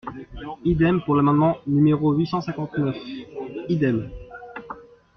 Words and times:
Idem 0.63 0.99
pour 1.03 1.13
l’amendement 1.15 1.57
numéro 1.67 2.11
huit 2.13 2.25
cent 2.25 2.41
cinquante-neuf? 2.41 2.97
Idem. 3.69 4.09